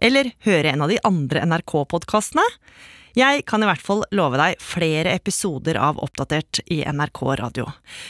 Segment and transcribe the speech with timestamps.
[0.00, 2.44] Eller høre en av de andre NRK-podkastene?
[3.18, 7.66] Jeg kan i hvert fall love deg flere episoder av Oppdatert i NRK Radio.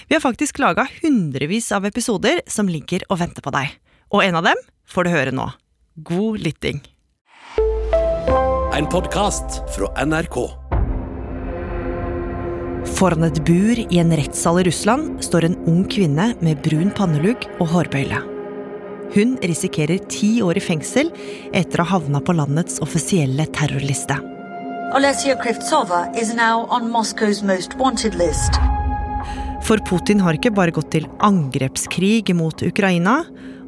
[0.09, 3.73] Vi har faktisk laga hundrevis av episoder som ligger og venter på deg.
[4.13, 5.49] Og en av dem får du høre nå.
[6.05, 6.83] God lytting.
[8.77, 10.37] En podkast fra NRK.
[12.97, 17.49] Foran et bur i en rettssal i Russland står en ung kvinne med brun pannelugg
[17.59, 18.21] og hårbøyle.
[19.15, 21.09] Hun risikerer ti år i fengsel
[21.57, 24.15] etter å ha havna på landets offisielle terrorliste.
[24.95, 28.59] Olesya Krivtsova is now on Moscow's most wanted list.
[29.67, 33.25] For Putin har ikke bare gått til angrepskrig mot Ukraina.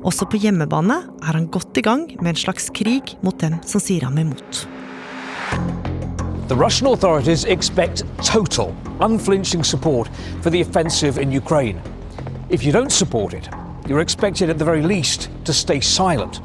[0.06, 3.82] Også på hjemmebane er han godt i gang med en slags krig mot dem som
[3.82, 4.64] sier ham imot.
[6.48, 10.08] The Russian authorities expect total, unflinching support
[10.42, 11.80] for the offensive in Ukraine.
[12.50, 13.48] If you don't support it,
[13.86, 16.40] you're expected at the very least to stay silent.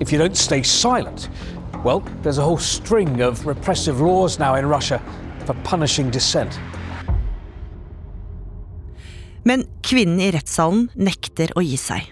[0.00, 1.28] If you don't stay silent,
[1.84, 5.00] well, there's a whole string of repressive laws now in Russia
[5.46, 6.58] for punishing dissent.
[9.44, 12.08] Men kvinnen i rettssalen nekter å gi seg.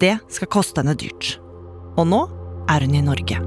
[0.00, 1.36] Det skal koste henne dyrt.
[2.00, 2.24] Og nå
[2.72, 3.38] er hun i Norge.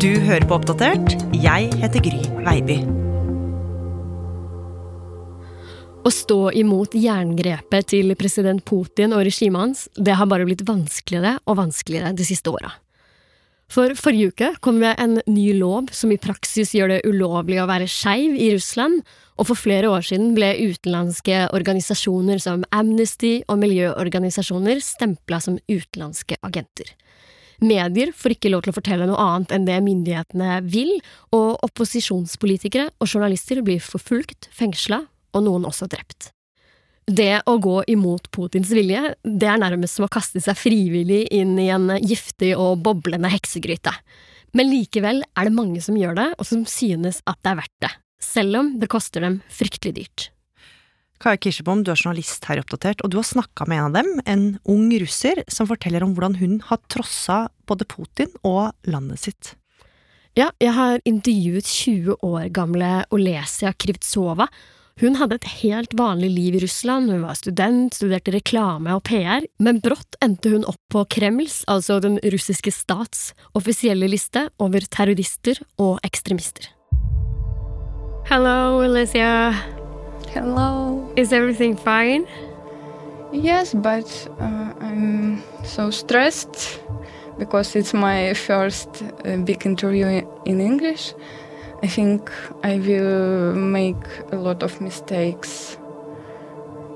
[0.00, 1.18] Du hører på Oppdatert.
[1.34, 3.03] Jeg heter Gry Veiby.
[6.04, 11.38] Å stå imot jerngrepet til president Putin og regimet hans, det har bare blitt vanskeligere
[11.48, 12.74] og vanskeligere de siste åra.
[13.72, 17.68] For forrige uke kom det en ny lov som i praksis gjør det ulovlig å
[17.70, 19.00] være skeiv i Russland,
[19.40, 26.36] og for flere år siden ble utenlandske organisasjoner som Amnesty og miljøorganisasjoner stempla som utenlandske
[26.44, 26.92] agenter.
[27.64, 30.92] Medier får ikke lov til å fortelle noe annet enn det myndighetene vil,
[31.32, 36.30] og opposisjonspolitikere og journalister blir forfulgt, fengsla og noen også drept.
[37.04, 41.52] Det å gå imot Putins vilje, det er nærmest som å kaste seg frivillig inn
[41.60, 43.92] i en giftig og boblende heksegryte.
[44.56, 47.82] Men likevel er det mange som gjør det, og som synes at det er verdt
[47.84, 47.90] det.
[48.24, 50.30] Selv om det koster dem fryktelig dyrt.
[51.20, 54.08] Kaja Kirsebom, du er journalist her Oppdatert, og du har snakka med en av dem,
[54.28, 59.52] en ung russer, som forteller om hvordan hun har trossa både Putin og landet sitt.
[60.34, 64.48] Ja, jeg har intervjuet 20 år gamle Olesia Krivtsova,
[65.02, 69.42] hun hadde et helt vanlig liv i Russland, hun var student, studerte reklame og PR,
[69.58, 75.58] men brått endte hun opp på Kremls, altså den russiske stats, offisielle liste over terrorister
[75.82, 76.70] og ekstremister.
[78.30, 79.50] Hello, Alicia.
[80.30, 81.12] Hello.
[81.16, 82.24] Is everything fine?
[83.32, 84.06] Yes, but
[84.38, 86.80] uh, I'm so stressed
[87.36, 91.14] because it's my first uh, big interview in English.
[91.84, 92.30] I think
[92.64, 95.76] I will make a lot of mistakes.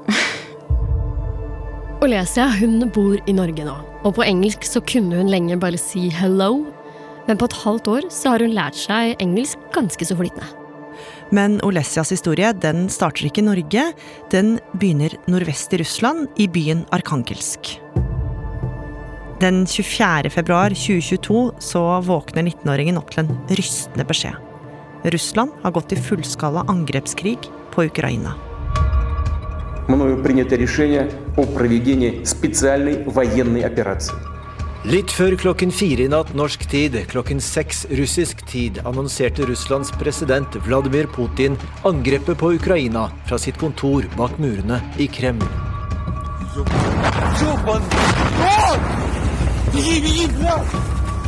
[2.04, 3.74] Olesia hun bor i Norge nå,
[4.08, 6.64] og på engelsk så kunne hun lenge bare si hello,
[7.28, 10.48] men på et halvt år så har hun lært seg engelsk ganske så flytende.
[11.36, 13.90] Men Olesias historie den starter ikke i Norge,
[14.32, 17.76] den begynner nordvest i Russland, i byen Arkangelsk.
[19.44, 20.32] Den 24.
[20.32, 24.47] februar 2022 så våkner 19-åringen opp til en rystende beskjed.
[25.04, 27.38] Russland har gått i fullskala angrepskrig
[27.74, 28.34] på Ukraina.
[34.88, 40.58] Litt før klokken fire i natt norsk tid, klokken seks russisk tid, annonserte Russlands president
[40.66, 45.46] Vladimir Putin angrepet på Ukraina fra sitt kontor bak murene i Kreml.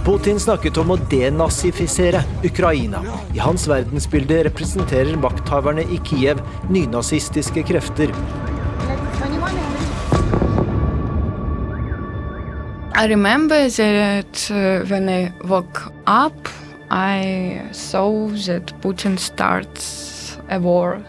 [0.01, 3.03] Putin snakket om å denazifisere Ukraina.
[3.37, 6.41] I hans verdensbilde representerer makthaverne i Kiev
[6.73, 8.15] nynazistiske krefter.
[12.97, 16.49] I remember that uh, when I woke up,
[16.91, 21.03] I saw that Putin starts a war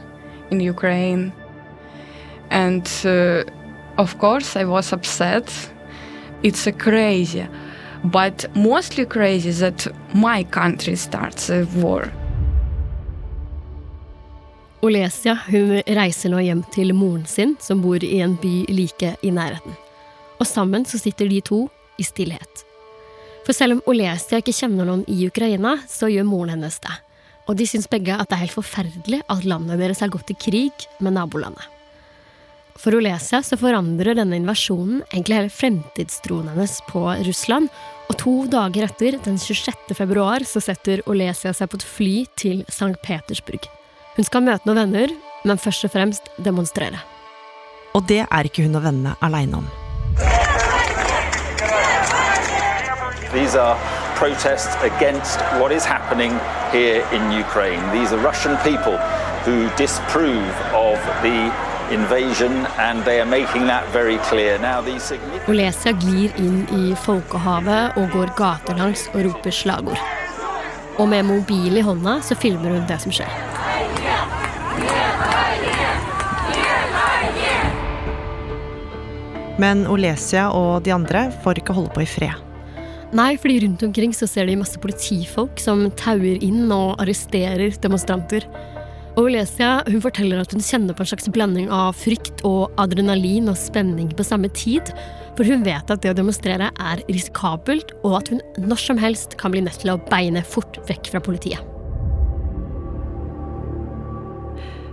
[0.52, 1.32] in Ukraine.
[2.50, 3.44] And uh,
[3.98, 5.50] of course, I was upset.
[6.44, 7.48] It's a crazy.
[8.03, 12.12] But mostly crazy that my country starts a war.
[14.81, 19.31] Olesia hun reiser nå hjem til moren sin, som bor i en by like i
[19.31, 19.75] nærheten.
[20.42, 21.68] Og sammen så sitter de to
[22.01, 22.65] i stillhet.
[23.45, 26.95] For selv om Olesia ikke kjenner noen i Ukraina, så gjør moren hennes det.
[27.50, 30.38] Og de syns begge at det er helt forferdelig at landet deres har gått i
[30.38, 31.71] krig med nabolandet.
[32.80, 37.70] For Olesia så forandrer denne invasjonen egentlig hele fremtidstroen hennes på Russland,
[38.10, 39.96] og to dager etter, den 26.
[39.98, 42.96] februar, så setter Olesia seg på et fly til St.
[43.04, 43.68] Petersburg.
[44.18, 45.16] Hun skal møte noen venner,
[45.48, 47.00] men først og fremst demonstrere.
[47.96, 49.68] Og det er ikke hun og vennene aleine om.
[53.32, 53.78] These are
[54.16, 56.32] protests against what is happening
[56.72, 57.82] here in Ukraine.
[57.96, 58.98] These are Russian people
[59.46, 61.52] who disprove of the
[61.92, 64.58] invasion, and they are making that very clear.
[64.60, 65.50] Now, these significant...
[65.50, 70.04] Olesia glir inn i folkehavet og går gatelangs og roper slagord.
[71.00, 73.32] Og med mobil i hånda så filmer hun det som skjer.
[79.62, 82.48] Men Olesia og de andre får ikke holde på i fred.
[83.12, 88.46] Nei, fordi rundt omkring så ser de masse politifolk som tauer inn og arresterer demonstranter.
[89.19, 93.52] Og Olesia hun forteller at hun kjenner på en slags blanding av frykt og adrenalin
[93.52, 94.94] og spenning på samme tid.
[95.36, 99.36] For hun vet at det å demonstrere er risikabelt, og at hun når som helst
[99.42, 101.60] kan bli nødt til å beine fort vekk fra politiet.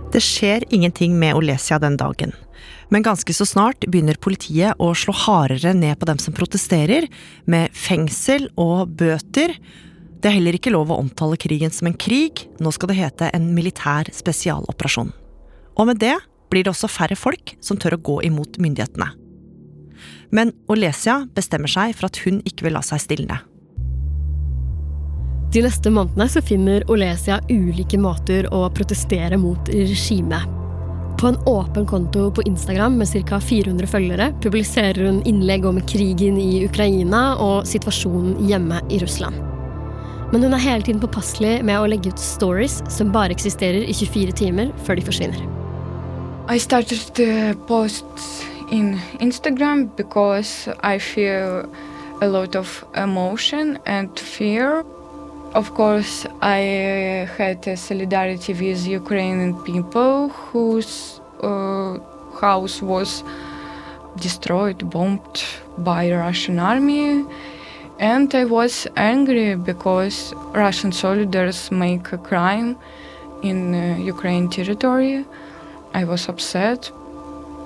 [0.09, 2.33] Det skjer ingenting med Olesia den dagen.
[2.89, 7.05] Men ganske så snart begynner politiet å slå hardere ned på dem som protesterer,
[7.45, 9.53] med fengsel og bøter.
[10.19, 13.29] Det er heller ikke lov å omtale krigen som en krig, nå skal det hete
[13.31, 15.13] en militær spesialoperasjon.
[15.79, 16.17] Og med det
[16.51, 19.13] blir det også færre folk som tør å gå imot myndighetene.
[20.35, 23.39] Men Olesia bestemmer seg for at hun ikke vil la seg stilne.
[25.53, 30.57] De neste månedene så finner Olesia ulike måter å protestere mot regimet.
[31.19, 33.39] På en åpen konto på Instagram med ca.
[33.43, 39.58] 400 følgere publiserer hun innlegg om krigen i Ukraina og situasjonen hjemme i Russland.
[40.29, 43.95] Men hun er hele tiden påpasselig med å legge ut stories som bare eksisterer i
[43.97, 45.41] 24 timer før de forsvinner.
[46.49, 48.05] I started to post
[48.69, 51.65] in Instagram because I feel
[52.21, 54.83] a lot of emotion and fear.
[55.55, 61.97] Of course, I had a solidarity with Ukrainian people whose uh,
[62.39, 63.23] house was
[64.21, 65.41] destroyed, bombed
[65.79, 67.25] by Russian army.
[67.99, 72.77] And I was angry because Russian soldiers make a crime
[73.43, 75.25] in uh, Ukraine territory.
[75.93, 76.91] I was upset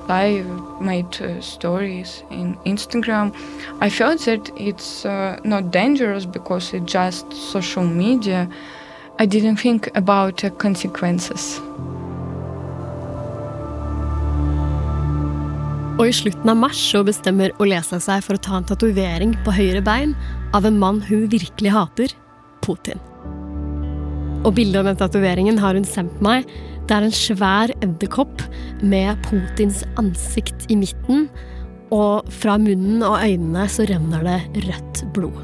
[0.10, 0.44] I
[0.82, 3.34] made uh, stories in Instagram.
[3.80, 8.50] I felt that it's uh, not dangerous because it's just social media.
[9.18, 11.62] I didn't think about consequences.
[15.99, 19.55] Og i slutten av mars så bestemmer Olesa seg for å ta en tatovering på
[19.57, 20.15] høyre bein
[20.55, 22.15] av en mann hun virkelig hater,
[22.63, 23.03] Putin.
[24.47, 26.47] Og bildet av den tatoveringen har hun sendt meg,
[26.87, 28.45] det er en svær edderkopp
[28.81, 31.27] med Putins ansikt i midten,
[31.91, 35.43] og fra munnen og øynene så renner det rødt blod.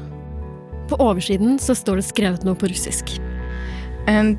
[0.89, 3.17] På oversiden så står det skrevet noe på russisk.
[4.07, 4.37] And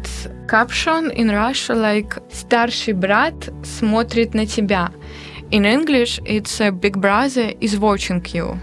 [0.49, 4.91] caption in Russia like «Старший брат смотрит на тебя».
[5.52, 8.58] In English, it's «Big brother is watching you».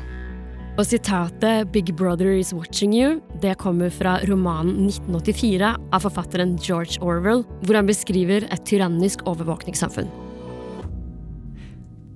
[0.79, 6.97] Og sitatet 'Big Brother is watching you' det kommer fra romanen 1984 av forfatteren George
[7.03, 10.09] Orwell, hvor han beskriver et tyrannisk overvåkningssamfunn.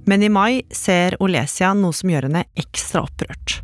[0.07, 3.59] Men i mai ser Olesia noe som gjør henne ekstra opprørt.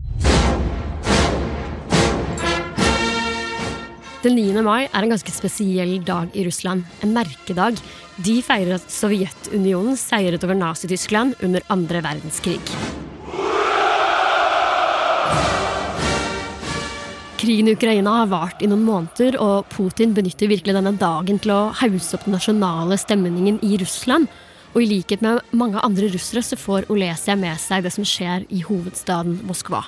[4.27, 4.61] Den 9.
[4.61, 6.85] mai er en ganske spesiell dag i Russland.
[7.01, 7.81] En merkedag.
[8.19, 12.59] De feirer at Sovjetunionen seiret over Nazi-Tyskland under andre verdenskrig.
[17.39, 21.55] Krigen i Ukraina har vart i noen måneder, og Putin benytter virkelig denne dagen til
[21.55, 24.27] å hause opp den nasjonale stemningen i Russland.
[24.75, 28.49] Og i likhet med mange andre russere så får Olesia med seg det som skjer
[28.51, 29.85] i hovedstaden Moskva.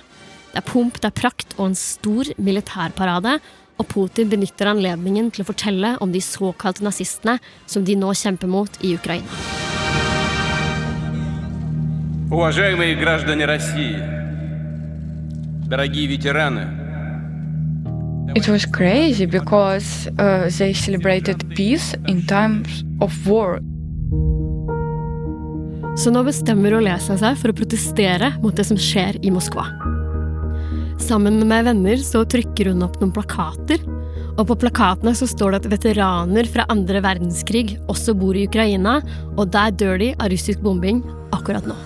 [0.52, 3.40] Det er pomp, det er prakt og en stor militærparade,
[3.79, 8.47] og Putin benytter anledningen til å fortelle om de såkalte nazistene som de nå kjemper
[8.47, 9.27] mot i Ukraina.
[12.31, 13.95] Уважаемые граждане России,
[15.69, 16.85] дорогие ветераны,
[18.35, 23.59] It was crazy because uh, they celebrated peace in times of war.
[25.95, 29.69] Så nå bestemmer Olesa seg for å protestere mot det som skjer i Moskva.
[31.00, 33.80] Sammen med venner så trykker hun opp noen plakater.
[34.36, 39.00] Og på plakatene så står det at veteraner fra andre verdenskrig også bor i Ukraina,
[39.36, 41.02] og der dør de av russisk bombing
[41.36, 41.76] akkurat nå.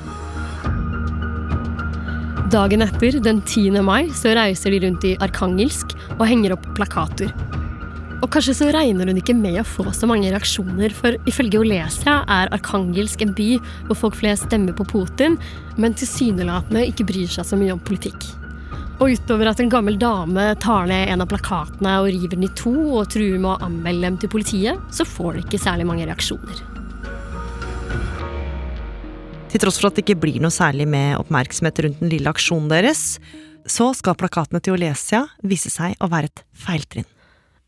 [2.53, 3.81] Dagen etter, den 10.
[3.83, 7.33] mai, så reiser de rundt i Arkangelsk og henger opp plakater.
[8.21, 12.21] Og kanskje så regner hun ikke med å få så mange reaksjoner, for ifølge Olesia
[12.31, 13.51] er Arkangelsk en by
[13.89, 15.37] hvor folk flest stemmer på Putin,
[15.81, 18.44] men tilsynelatende ikke bryr seg så mye om politikk.
[19.03, 22.53] Og utover at en gammel dame tar ned en av plakatene og river den i
[22.55, 26.07] to og truer med å anmelde dem til politiet, så får det ikke særlig mange
[26.07, 26.61] reaksjoner.
[29.51, 32.71] Til tross for at det ikke blir noe særlig med oppmerksomhet rundt den lille aksjonen
[32.71, 33.19] deres,
[33.67, 37.07] så skal plakatene til Olesia vise seg å være et feiltrinn.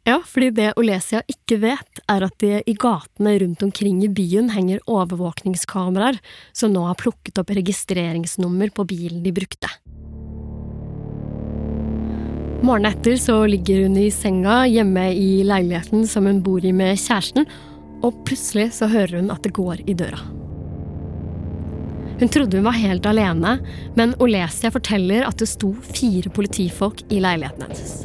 [0.06, 4.52] Ja, fordi det Olesia ikke vet, er at det i gatene rundt omkring i byen
[4.54, 6.20] henger overvåkningskameraer
[6.54, 9.72] som nå har plukket opp registreringsnummer på bilen de brukte.
[12.62, 16.96] Morgenen etter så ligger hun i senga hjemme i leiligheten som hun bor i med
[16.96, 17.44] kjæresten,
[18.04, 20.18] og plutselig så hører hun at det går i døra.
[22.16, 23.58] Hun trodde hun var helt alene,
[23.94, 27.96] men Olesia forteller at det sto fire politifolk i leiligheten hennes.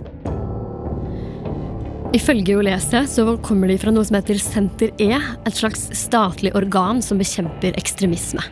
[2.12, 7.00] Ifølge Olesia så kommer de fra noe som heter Senter E, et slags statlig organ
[7.00, 8.44] som bekjemper ekstremisme.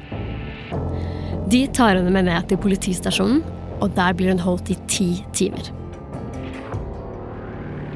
[1.51, 3.43] De tar henne med ned til politistasjonen,
[3.83, 5.73] og der blir hun holdt i ti timer.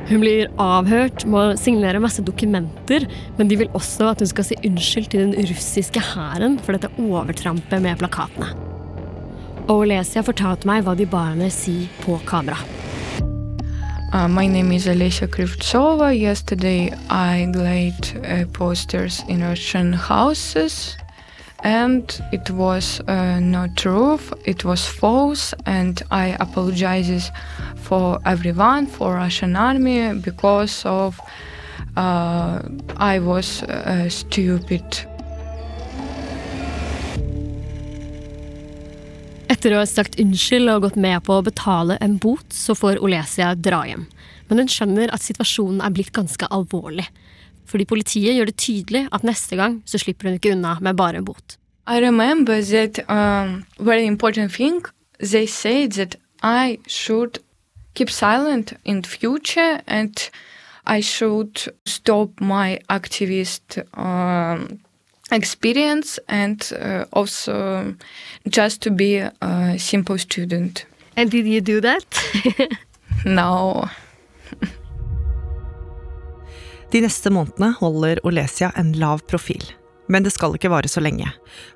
[0.09, 3.05] Hun blir avhørt, må signere masse dokumenter,
[3.37, 6.91] men de vil også at hun skal si unnskyld til den russiske hæren for dette
[6.99, 8.51] overtrampet med plakatene.
[9.71, 12.59] Olesia fortalte meg hva de ba henne si på kamera.
[14.13, 16.11] Uh, my name is Alessia Krivtsova.
[16.13, 20.97] Yesterday I laid uh, posters in Russian houses
[21.63, 27.31] and it was uh, not true it was false and i apologizes
[27.75, 31.19] for everyone for russian army because of
[31.95, 32.59] uh,
[32.97, 34.83] i was uh, stupid
[39.53, 42.97] Etter å ha sagt unnskyld og gått med på å betale en bot, så får
[43.05, 44.07] Olesia dra hjem.
[44.49, 47.05] Men hun skjønner at situasjonen er blitt ganske alvorlig.
[47.73, 51.17] Fordi politiet gjør det tydelig at neste gang så slipper hun ikke unna med bare
[51.17, 51.55] en bot.
[51.89, 54.85] I remember that um, very important thing.
[55.19, 57.39] They say that I should
[57.95, 60.29] keep silent in future and
[60.85, 64.79] I should stop my activist um,
[65.31, 67.95] experience and uh, also
[68.47, 70.85] just to be a simple student.
[71.17, 72.05] And did you do that?
[73.25, 73.89] no.
[76.93, 79.63] De neste månedene holder Olesia en lav profil.
[80.11, 81.29] Men det skal ikke vare så lenge,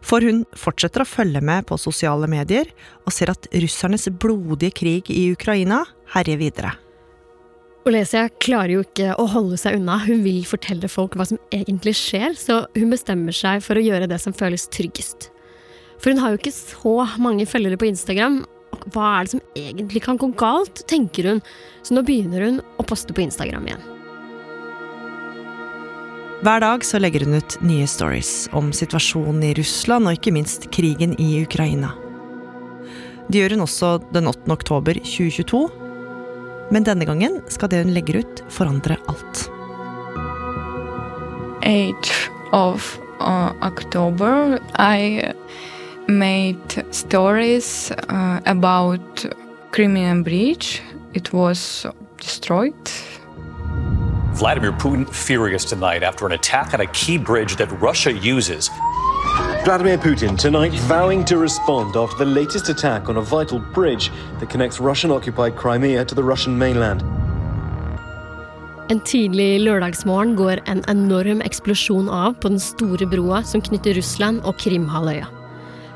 [0.06, 2.70] for hun fortsetter å følge med på sosiale medier
[3.06, 6.74] og ser at russernes blodige krig i Ukraina herjer videre.
[7.88, 11.96] Olesia klarer jo ikke å holde seg unna, hun vil fortelle folk hva som egentlig
[11.98, 15.32] skjer, så hun bestemmer seg for å gjøre det som føles tryggest.
[15.98, 18.44] For hun har jo ikke så mange følgere på Instagram,
[18.94, 21.46] hva er det som egentlig kan gå galt, tenker hun,
[21.82, 23.94] så nå begynner hun å poste på Instagram igjen.
[26.38, 30.68] Hver dag så legger hun ut nye stories om situasjonen i Russland og ikke minst
[30.70, 31.96] krigen i Ukraina.
[33.26, 34.46] Det gjør hun også den 8.
[34.54, 35.64] oktober 2022,
[36.70, 39.48] men denne gangen skal det hun legger ut, forandre alt.
[41.66, 45.34] 8th of uh, October, I
[46.08, 49.26] made stories uh, about
[49.72, 50.84] Crimean Bridge.
[51.16, 51.88] It was
[52.22, 52.94] destroyed.
[54.38, 58.70] Vladimir Putin furious tonight after an attack on a key bridge that Russia uses.
[59.66, 64.48] Vladimir Putin tonight vowing to respond after the latest attack on a vital bridge that
[64.48, 67.02] connects Russian occupied Crimea to the Russian mainland.
[68.90, 74.46] En tidlig lørdagsmorgen går en enorm eksplosjon av på den store broa som knytter Russland
[74.46, 75.26] og Krimhalvøya.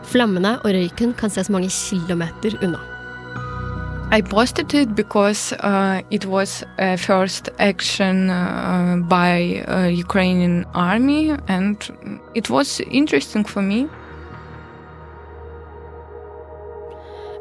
[0.03, 2.90] Flammene og røyken kan ses mange kilometer unna.
[4.13, 11.31] I posted it because uh, it was a first action uh, by uh, Ukrainian army,
[11.47, 11.77] and
[12.35, 13.87] it was interesting for me.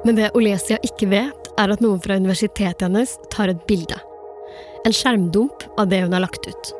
[0.04, 3.98] Men det Olesia ikke vet, er at noen fra universitetet hennes tar et bilde.
[4.86, 6.70] En skjermdump av det hun har lagt ut.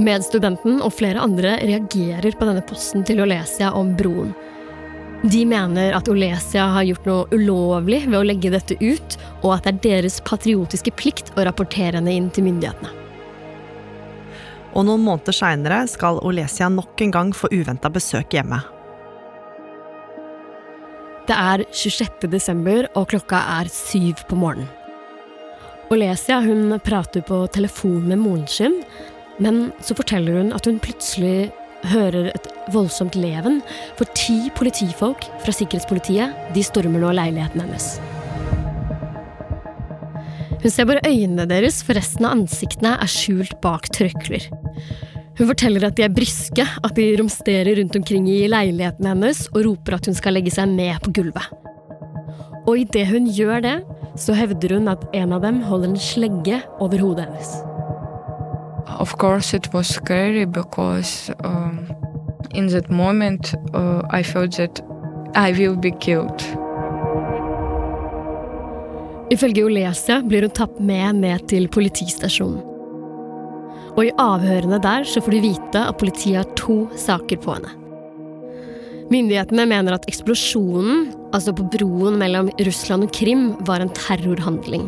[0.00, 4.32] Medstudenten og flere andre reagerer på denne posten til Olesia om broen.
[5.22, 9.14] De mener at Olesia har gjort noe ulovlig ved å legge dette ut,
[9.44, 12.90] og at det er deres patriotiske plikt å rapportere henne inn til myndighetene.
[14.72, 18.58] Og noen måneder seinere skal Olesia nok en gang få uventa besøk hjemme.
[21.28, 22.26] Det er 26.
[22.32, 24.70] desember, og klokka er syv på morgenen.
[25.92, 28.80] Olesia hun prater på telefon med moren sin,
[29.38, 31.52] men så forteller hun at hun plutselig
[31.90, 33.60] hører et voldsomt leven,
[33.98, 37.88] for ti politifolk fra sikkerhetspolitiet de stormer nå leiligheten hennes.
[40.62, 44.46] Hun ser bare øynene deres, for resten av ansiktene er skjult bak trøkler.
[45.38, 49.64] Hun forteller at de er bryske, at de romsterer rundt omkring i leiligheten hennes og
[49.66, 51.50] roper at hun skal legge seg ned på gulvet.
[52.62, 53.76] Og idet hun gjør det,
[54.14, 57.71] så hevder hun at en av dem holder en slegge over hodet hennes.
[58.86, 61.86] Of course, it was scary because um,
[62.54, 64.80] in that moment uh, I felt that
[65.34, 66.42] I will be killed.
[69.32, 72.60] Ifølge Olesia blir hun tatt med ned til politistasjonen.
[73.92, 77.72] Og i avhørene der så får du vite at politiet har to saker på henne.
[79.12, 84.86] Myndighetene mener at eksplosjonen, altså på broen mellom Russland og Krim, var en terrorhandling.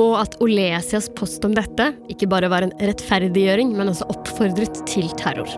[0.00, 5.10] Og at Olesias post om dette ikke bare var en rettferdiggjøring, men også oppfordret til
[5.20, 5.50] terror.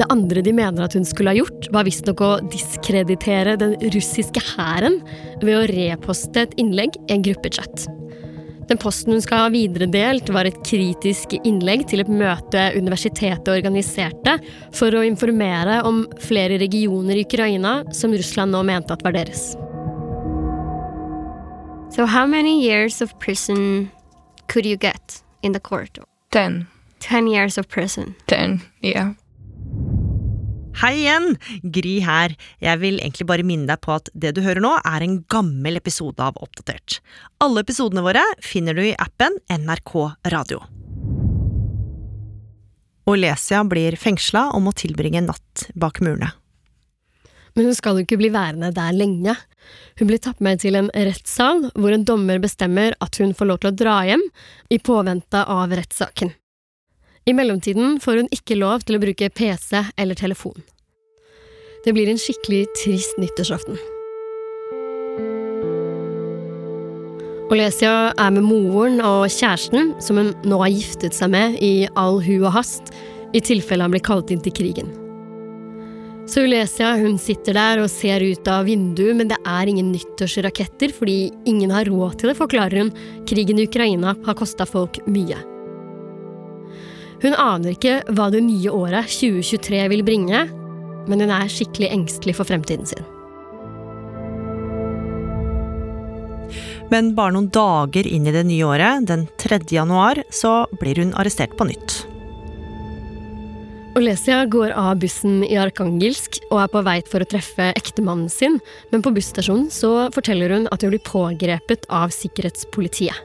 [0.00, 4.42] Det andre de mener at hun skulle ha gjort, var visstnok å diskreditere den russiske
[4.54, 5.00] hæren
[5.42, 7.84] ved å reposte et innlegg i en gruppechat.
[8.70, 14.36] Den posten hun skal ha videredelt, var et kritisk innlegg til et møte universitetet organiserte
[14.70, 19.50] for å informere om flere regioner i Ukraina som Russland nå mente at var deres.
[22.00, 23.90] So how many years of prison
[24.48, 25.98] could you get in the court?
[26.30, 26.66] Ten.
[26.98, 28.14] Ten years of prison.
[28.26, 29.12] Ten, yeah.
[30.80, 31.36] Hei igjen!
[31.60, 32.32] Gry her.
[32.64, 35.76] Jeg vil egentlig bare minne deg på at det du hører nå, er en gammel
[35.76, 37.02] episode av Oppdatert.
[37.44, 39.92] Alle episodene våre finner du i appen NRK
[40.32, 40.64] Radio.
[43.12, 46.32] Olesia blir fengsla og må tilbringe en natt bak murene.
[47.54, 49.34] Men hun skal jo ikke bli værende der lenge.
[49.98, 53.62] Hun blir tatt med til en rettssal hvor en dommer bestemmer at hun får lov
[53.62, 54.26] til å dra hjem
[54.70, 56.32] i påvente av rettssaken.
[57.28, 60.62] I mellomtiden får hun ikke lov til å bruke PC eller telefon.
[61.84, 63.78] Det blir en skikkelig trist nyttårsaften.
[67.50, 72.20] Olesia er med moren og kjæresten, som hun nå har giftet seg med i all
[72.22, 72.94] hu og hast,
[73.34, 74.99] i tilfelle han blir kalt inn til krigen.
[76.30, 80.92] Så Olesia hun sitter der og ser ut av vinduet, men det er ingen nyttårsraketter
[80.94, 82.92] fordi ingen har råd til det, forklarer hun.
[83.26, 85.38] Krigen i Ukraina har kosta folk mye.
[87.20, 90.44] Hun aner ikke hva det nye året 2023 vil bringe,
[91.10, 93.02] men hun er skikkelig engstelig for fremtiden sin.
[96.94, 99.64] Men bare noen dager inn i det nye året, den 3.
[99.74, 102.04] januar, så blir hun arrestert på nytt.
[103.98, 108.60] Olesia går av bussen i Arkangelsk og er på vei for å treffe ektemannen sin,
[108.92, 113.18] men på busstasjonen så forteller hun at hun blir pågrepet av sikkerhetspolitiet.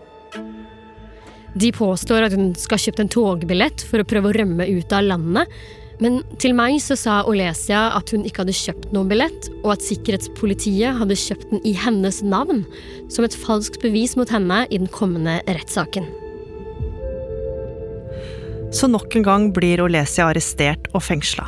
[1.53, 4.97] De påstår at hun skal ha kjøpt en togbillett for å prøve å rømme ut
[4.97, 5.53] av landet.
[6.01, 9.85] Men til meg så sa Olesia at hun ikke hadde kjøpt noen billett, og at
[9.85, 12.65] sikkerhetspolitiet hadde kjøpt den i hennes navn,
[13.07, 16.09] som et falskt bevis mot henne i den kommende rettssaken.
[18.71, 21.45] Så nok en gang blir Olesia arrestert og fengsla.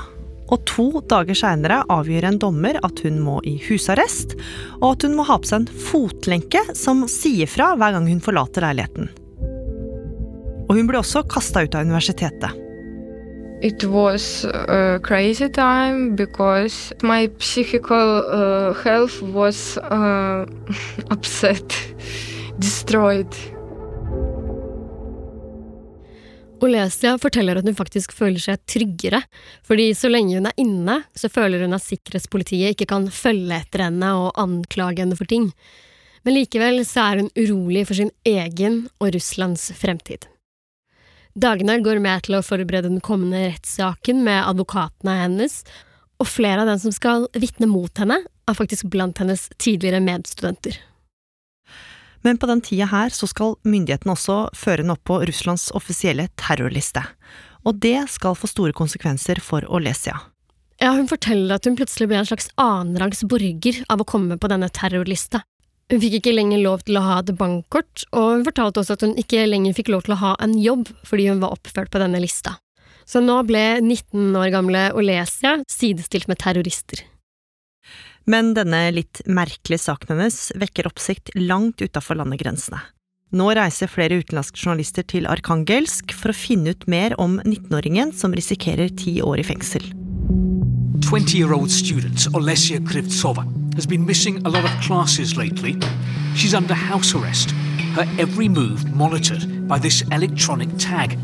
[0.48, 4.38] Og to dager seinere avgjør en dommer at hun må i husarrest,
[4.80, 8.24] og at hun må ha på seg en fotlenke som sier fra hver gang hun
[8.24, 9.12] forlater leiligheten.
[10.68, 12.64] Og hun ble også kasta ut av universitetet.
[13.60, 20.46] It was a crazy time because my psychical uh, health was uh,
[21.10, 21.74] upset,
[22.60, 23.34] destroyed.
[26.64, 29.20] Olesia forteller at hun faktisk føler seg tryggere,
[29.68, 33.86] fordi så lenge hun er inne, så føler hun at sikkerhetspolitiet ikke kan følge etter
[33.88, 35.52] henne og anklage henne for ting.
[36.26, 40.26] Men likevel så er hun urolig for sin egen og Russlands fremtid.
[41.38, 45.62] Dagene går med til å forberede den kommende rettssaken med advokatene hennes,
[46.18, 50.80] og flere av dem som skal vitne mot henne, er faktisk blant hennes tidligere medstudenter.
[52.28, 56.26] Men på den tida her så skal myndighetene også føre henne opp på Russlands offisielle
[56.36, 57.06] terrorliste.
[57.64, 60.18] Og det skal få store konsekvenser for Olesia.
[60.84, 64.52] Ja, hun forteller at hun plutselig ble en slags annenrangs borger av å komme på
[64.52, 65.46] denne terrorlista.
[65.88, 69.08] Hun fikk ikke lenger lov til å ha et bankkort, og hun fortalte også at
[69.08, 72.04] hun ikke lenger fikk lov til å ha en jobb fordi hun var oppført på
[72.04, 72.58] denne lista.
[73.08, 77.08] Så nå ble 19 år gamle Olesia sidestilt med terrorister.
[78.28, 82.82] Men denne litt merkelige saken hennes vekker oppsikt langt utafor landegrensene.
[83.32, 88.36] Nå reiser flere utenlandske journalister til Arkangelsk for å finne ut mer om 19-åringen som
[88.36, 89.84] risikerer ti år i fengsel.
[91.08, 95.78] 20-year-old student Olesya Krivtsova has been missing a lot of classes lately.
[96.36, 97.52] She's under house arrest,
[97.96, 101.18] her every move monitored by this electronic tag.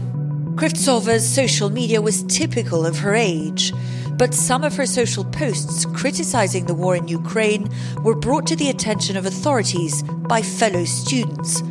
[0.55, 3.73] Krivtsova's social media was typical of her age,
[4.17, 7.69] but some of her social posts criticizing the war in Ukraine
[8.03, 11.61] were brought to the attention of authorities by fellow students.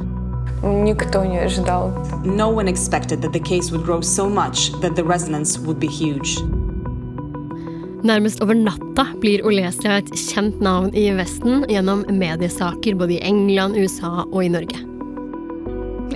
[2.24, 5.88] No one expected that the case would grow so much that the resonance would be
[5.88, 6.38] huge.
[8.02, 13.78] Nærmest over natta blir Olesia et kjent navn i Vesten gjennom mediesaker både i England,
[13.78, 14.78] USA og i Norge.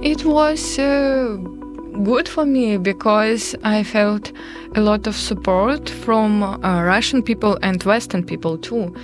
[0.03, 1.56] It was, uh
[2.05, 4.33] good for me because I felt
[4.75, 8.95] a lot of support from uh, Russian people and Western people too.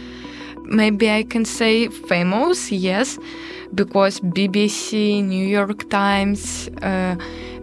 [0.65, 3.19] Maybe I can say famous, yes,
[3.75, 7.17] because BBC, New York Times, uh,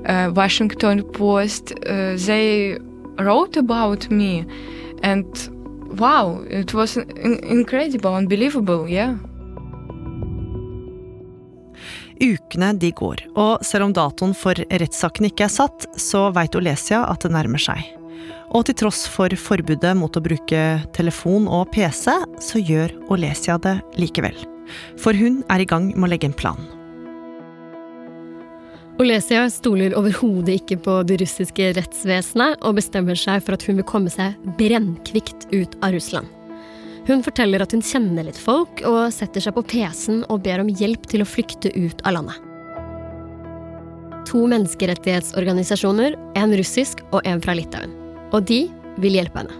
[0.06, 2.78] uh, Washington Post, uh, they
[3.18, 4.46] wrote about me.
[5.02, 5.26] And
[6.00, 9.18] wow, it was in- incredible, unbelievable, yeah.
[12.20, 17.06] Ukene de går, og selv om datoen for rettssaken ikke er satt, så veit Olesia
[17.08, 17.80] at det nærmer seg.
[18.50, 20.64] Og til tross for forbudet mot å bruke
[20.96, 22.10] telefon og PC,
[22.44, 24.36] så gjør Olesia det likevel.
[25.00, 26.60] For hun er i gang med å legge en plan.
[29.00, 33.88] Olesia stoler overhodet ikke på det russiske rettsvesenet og bestemmer seg for at hun vil
[33.88, 36.28] komme seg brennkvikt ut av Russland.
[37.10, 40.70] Hun forteller at hun kjenner litt folk, og setter seg på PC-en og ber om
[40.70, 42.38] hjelp til å flykte ut av landet.
[44.30, 47.96] To menneskerettighetsorganisasjoner, en russisk og en fra Litauen.
[48.30, 48.68] Og de
[49.02, 49.58] vil hjelpe henne.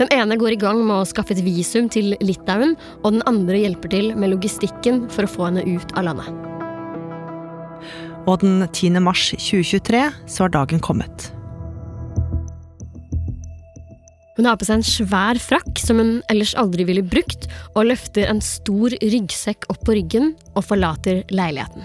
[0.00, 3.60] Den ene går i gang med å skaffe et visum til Litauen, og den andre
[3.62, 6.30] hjelper til med logistikken for å få henne ut av landet.
[8.26, 8.98] Og den 10.
[9.04, 11.30] mars 2023 så har dagen kommet.
[14.40, 17.42] Hun har på seg en svær frakk som hun ellers aldri ville brukt,
[17.74, 21.84] og løfter en stor ryggsekk opp på ryggen og forlater leiligheten.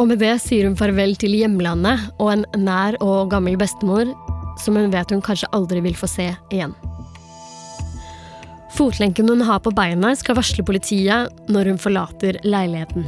[0.00, 4.16] Og med det sier hun farvel til hjemlandet og en nær og gammel bestemor
[4.64, 6.72] som hun vet hun kanskje aldri vil få se igjen.
[8.80, 13.04] Fotlenken hun har på beina, skal varsle politiet når hun forlater leiligheten.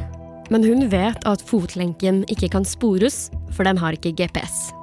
[0.52, 4.75] Men hun vet at fotlenken ikke kan spores, for den har ikke GPS.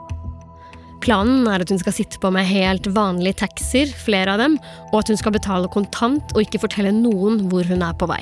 [1.03, 4.55] Planen er at hun skal sitte på med helt vanlige taxier, flere av dem,
[4.93, 8.21] og at hun skal betale kontant og ikke fortelle noen hvor hun er på vei.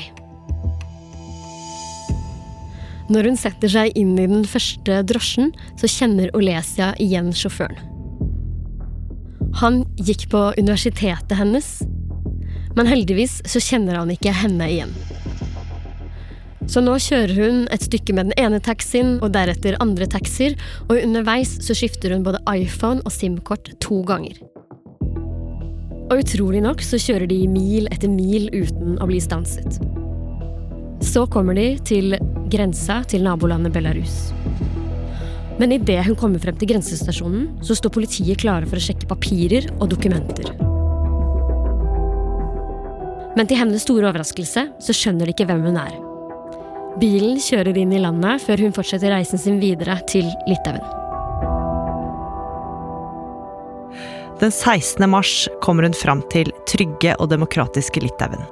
[3.11, 7.77] Når hun setter seg inn i den første drosjen, så kjenner Olesia igjen sjåføren.
[9.59, 11.81] Han gikk på universitetet hennes,
[12.77, 14.95] men heldigvis så kjenner han ikke henne igjen.
[16.69, 20.53] Så nå kjører hun et stykke med den ene taxien og deretter andre taxier,
[20.89, 24.37] og underveis så skifter hun både iPhone og SIM-kort to ganger.
[26.11, 29.79] Og utrolig nok så kjører de mil etter mil uten å bli stanset.
[31.01, 32.13] Så kommer de til
[32.51, 34.29] grensa til nabolandet Belarus.
[35.57, 39.67] Men idet hun kommer frem til grensestasjonen, så står politiet klare for å sjekke papirer
[39.79, 40.53] og dokumenter.
[43.37, 46.10] Men til hennes store overraskelse så skjønner de ikke hvem hun er.
[46.99, 50.83] Bilen kjører inn i landet før hun fortsetter reisen sin videre til Litauen.
[54.41, 55.05] Den 16.
[55.09, 58.43] mars kommer hun fram til trygge og demokratiske Litauen.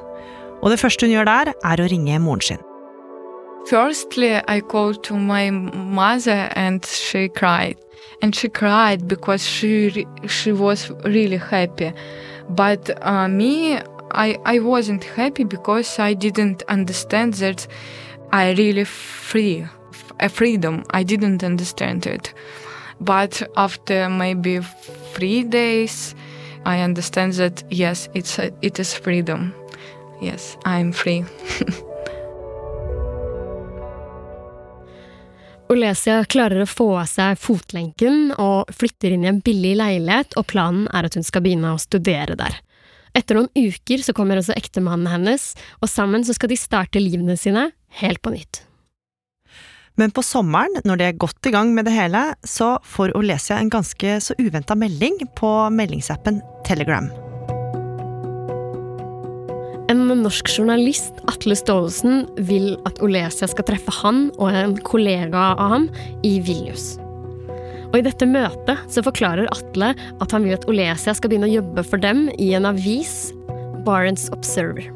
[0.62, 2.64] Og det første hun gjør der, er å ringe moren sin.
[3.68, 7.76] Firstly, I called to my mother and she cried.
[8.22, 11.92] And she cried because she she was really happy.
[12.50, 13.80] But uh, me,
[14.12, 17.68] I, I wasn't happy because I didn't understand that
[18.32, 19.66] I really free,
[20.20, 20.84] a freedom.
[20.92, 22.34] I didn't understand it.
[23.00, 24.60] But after maybe
[25.14, 26.16] three days,
[26.66, 29.54] I understand that yes, it's a, it is freedom.
[30.22, 31.26] Yes, I'm free.
[35.70, 40.48] Olesia klarer å få av seg fotlenken og flytter inn i en billig leilighet, og
[40.50, 42.58] planen er at hun skal begynne å studere der.
[43.18, 47.38] Etter noen uker så kommer også ektemannen hennes, og sammen så skal de starte livene
[47.40, 47.70] sine
[48.02, 48.64] helt på nytt.
[50.00, 53.58] Men på sommeren, når de er godt i gang med det hele, så får Olesia
[53.60, 57.10] en ganske så uventa melding på meldingsappen Telegram.
[59.90, 65.74] En norsk journalist, Atle Staalesen, vil at Olesia skal treffe han og en kollega av
[65.74, 65.92] ham
[66.24, 66.94] i Vilnius.
[67.90, 71.56] Og I dette møtet så forklarer Atle at han vil at Olesia skal begynne å
[71.58, 73.32] jobbe for dem i en avis,
[73.86, 74.92] Barents Observer.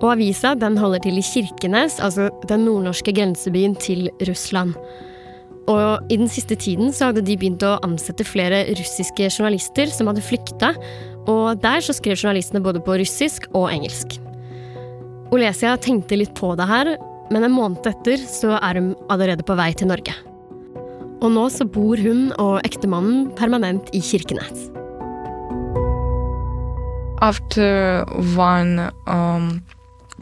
[0.00, 4.76] Og Avisa den holder til i Kirkenes, altså den nordnorske grensebyen til Russland.
[5.66, 10.08] Og I den siste tiden så hadde de begynt å ansette flere russiske journalister som
[10.10, 10.72] hadde flykta,
[11.26, 14.20] og der så skrev journalistene både på russisk og engelsk.
[15.34, 16.94] Olesia tenkte litt på det her,
[17.34, 20.14] men en måned etter så er hun allerede på vei til Norge.
[21.26, 24.68] Og nå så bor hun og ektemannen permanent i Kirkenes.
[27.18, 28.04] After
[28.38, 29.62] one um,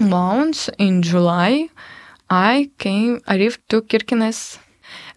[0.01, 1.69] month in July,
[2.31, 4.59] I came, arrived to Kirkenes.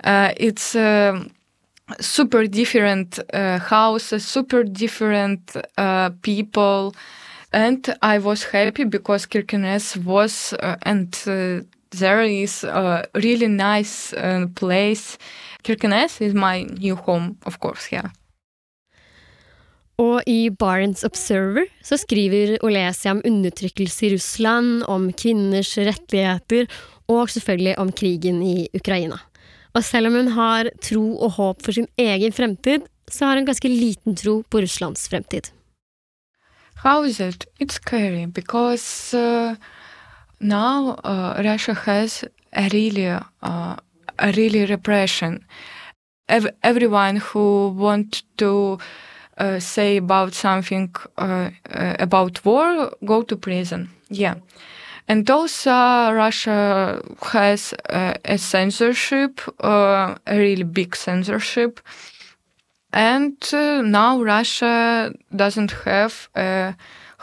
[0.03, 1.23] Uh, it's uh,
[2.01, 6.93] super different uh, houses, super different uh, people,
[7.53, 14.11] and I was happy because Kirkenes was uh, and uh, there is a really nice
[14.13, 15.17] uh, place.
[15.67, 17.91] Kirkenes is my new home, of course.
[17.91, 18.07] Yeah.
[19.99, 26.69] Og i Barents Observer så skriver Olesia om undertrykkelse i Russland, om kvinners rettigheter
[27.09, 29.17] og selvfølgelig om krigen i Ukraina.
[29.73, 33.49] Og selv om hun har tro og håp for sin egen fremtid, så har hun
[33.49, 35.51] ganske liten tro på Russlands fremtid.
[36.83, 37.45] How is it?
[37.59, 39.55] It's scary because uh,
[40.39, 43.09] now uh, Russia has a really,
[43.41, 43.75] uh,
[44.19, 45.45] a really repression.
[46.29, 48.77] Ev- everyone who want to
[49.37, 53.89] uh, say about something uh, uh, about war go to prison.
[54.09, 54.35] Yeah.
[55.07, 55.71] And also,
[56.11, 61.79] Russia has uh, a censorship, uh, a really big censorship.
[62.91, 66.29] And uh, now Russia doesn't have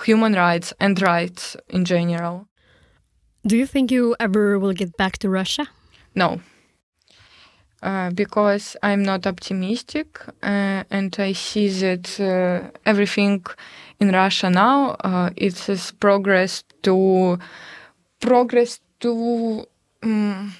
[0.04, 2.46] human rights and rights in general.
[3.46, 5.66] Do you think you ever will get back to Russia?
[6.14, 6.40] No.
[7.84, 13.44] Uh, because I'm not optimistic uh, and I see that uh, everything
[14.00, 15.52] in Russia now uh, it
[16.00, 17.38] progress to
[18.20, 19.66] progress to
[20.02, 20.54] um,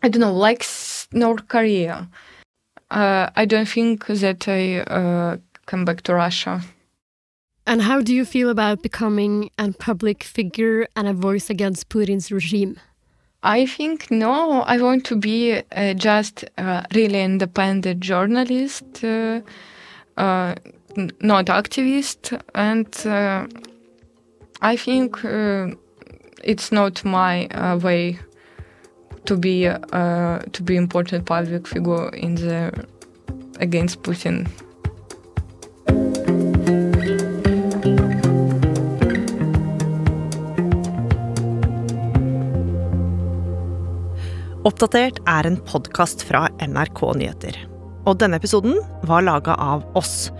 [0.00, 0.64] I don't know like
[1.12, 2.08] North Korea.
[2.88, 6.60] Uh, I don't think that I come back to Russia.
[7.66, 12.30] And how do you feel about becoming a public figure and a voice against Putin's
[12.30, 12.78] regime?
[13.44, 14.62] I think no.
[14.62, 19.42] I want to be uh, just a really independent journalist, uh,
[20.16, 20.54] uh,
[21.20, 23.46] not activist, and uh,
[24.62, 25.68] I think uh,
[26.42, 28.18] it's not my uh, way
[29.26, 32.86] to be uh, to be important public figure in the
[33.60, 34.48] against Putin.
[44.64, 47.56] Oppdatert er en podkast fra NRK Nyheter.
[48.08, 50.30] Og denne episoden var laga av oss.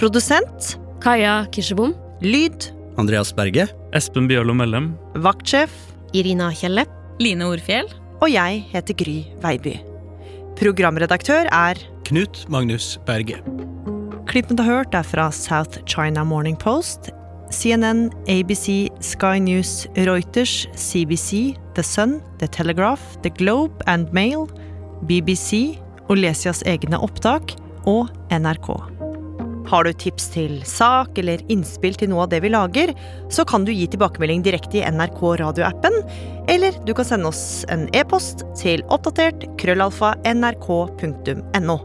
[0.00, 1.92] Produsent Kaja Kirsebom.
[2.24, 3.66] Lyd Andreas Berge.
[3.92, 4.94] Espen Bjørlo Mellem.
[5.20, 5.74] Vaktsjef
[6.16, 6.86] Irina Kjelle.
[7.20, 7.90] Line Orfjell.
[8.24, 9.74] Og jeg heter Gry Veiby.
[10.56, 13.42] Programredaktør er Knut Magnus Berge.
[14.30, 17.12] Klippen du har hørt, er fra South China Morning Post,
[17.54, 24.48] CNN, ABC, Sky News, Reuters, CBC, The Sun, The Telegraph, The Globe and Mail,
[25.06, 25.78] BBC,
[26.10, 27.54] Olesias egne opptak
[27.86, 28.68] og NRK.
[29.70, 32.92] Har du tips til sak eller innspill til noe av det vi lager,
[33.32, 35.96] så kan du gi tilbakemelding direkte i NRK radioappen,
[36.52, 41.78] eller du kan sende oss en e-post til oppdatert krøllalfa nrk.no.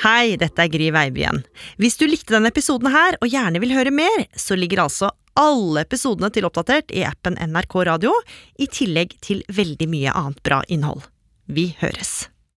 [0.00, 1.42] Hei, dette er Gry Veiby igjen.
[1.76, 5.84] Hvis du likte denne episoden her og gjerne vil høre mer, så ligger altså alle
[5.84, 8.12] episodene til Oppdatert i appen NRK Radio,
[8.56, 11.04] i tillegg til veldig mye annet bra innhold.
[11.46, 12.32] Vi høres.